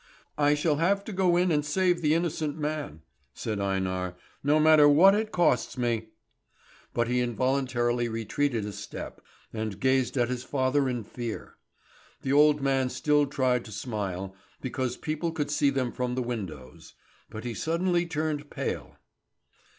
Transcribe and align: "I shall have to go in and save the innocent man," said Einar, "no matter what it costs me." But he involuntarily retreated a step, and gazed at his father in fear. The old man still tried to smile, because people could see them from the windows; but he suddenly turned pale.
"I 0.39 0.55
shall 0.55 0.77
have 0.77 1.03
to 1.03 1.13
go 1.13 1.37
in 1.37 1.51
and 1.51 1.63
save 1.63 2.01
the 2.01 2.15
innocent 2.15 2.57
man," 2.57 3.03
said 3.35 3.59
Einar, 3.59 4.15
"no 4.43 4.59
matter 4.59 4.89
what 4.89 5.13
it 5.13 5.31
costs 5.31 5.77
me." 5.77 6.07
But 6.91 7.07
he 7.07 7.19
involuntarily 7.21 8.09
retreated 8.09 8.65
a 8.65 8.71
step, 8.73 9.21
and 9.53 9.79
gazed 9.79 10.17
at 10.17 10.27
his 10.27 10.43
father 10.43 10.89
in 10.89 11.03
fear. 11.03 11.53
The 12.23 12.33
old 12.33 12.61
man 12.63 12.89
still 12.89 13.27
tried 13.27 13.63
to 13.65 13.71
smile, 13.71 14.33
because 14.59 14.97
people 14.97 15.31
could 15.31 15.51
see 15.51 15.69
them 15.69 15.91
from 15.91 16.15
the 16.15 16.23
windows; 16.23 16.95
but 17.29 17.43
he 17.43 17.53
suddenly 17.53 18.07
turned 18.07 18.49
pale. 18.49 18.97